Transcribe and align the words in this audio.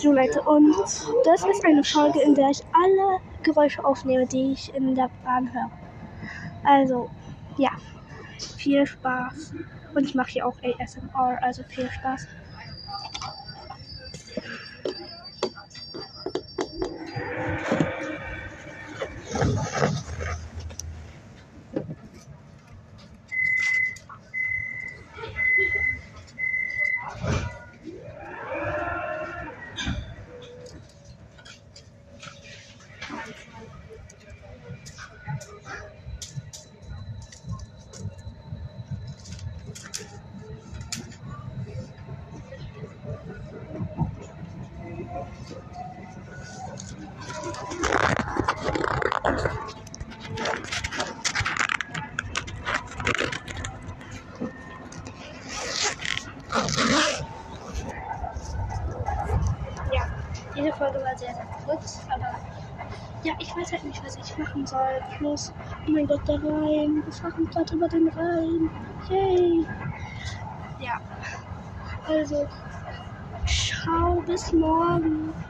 So 0.00 0.12
Leute, 0.12 0.40
und 0.42 0.74
das 1.24 1.44
ist 1.44 1.64
eine 1.64 1.82
Folge, 1.84 2.20
in 2.22 2.34
der 2.34 2.50
ich 2.50 2.62
alle 2.72 3.20
Geräusche 3.42 3.84
aufnehme, 3.84 4.26
die 4.26 4.52
ich 4.52 4.74
in 4.74 4.94
der 4.94 5.10
Bahn 5.24 5.52
höre. 5.52 5.70
Also, 6.64 7.10
ja, 7.56 7.70
viel 8.56 8.86
Spaß. 8.86 9.54
Und 9.94 10.04
ich 10.04 10.14
mache 10.14 10.30
hier 10.30 10.46
auch 10.46 10.56
ASMR, 10.62 11.38
also 11.42 11.62
viel 11.64 11.90
Spaß. 11.90 12.26
Ja, 47.42 47.50
diese 60.54 60.72
Folge 60.74 61.00
war 61.00 61.16
sehr, 61.16 61.34
sehr 61.34 61.46
kurz, 61.66 62.00
aber 62.08 62.38
ja, 63.24 63.32
ich 63.40 63.56
weiß 63.56 63.72
halt 63.72 63.84
nicht, 63.84 64.04
was 64.04 64.16
ich 64.16 64.38
machen 64.38 64.64
soll. 64.64 65.00
Plus, 65.18 65.52
oh 65.88 65.90
mein 65.90 66.06
Gott, 66.06 66.20
der 66.28 66.36
Rhein. 66.36 67.02
Wir 67.04 67.12
fahren 67.12 67.48
gerade 67.50 67.74
über 67.74 67.88
den 67.88 68.08
Rhein. 68.08 68.70
Yay. 69.10 69.66
Ja, 70.78 71.00
also, 72.06 72.46
ciao, 73.46 74.22
bis 74.26 74.52
morgen. 74.52 75.34